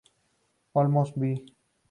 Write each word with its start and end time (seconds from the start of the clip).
Olmos- 0.73 1.13
Bv. 1.13 1.45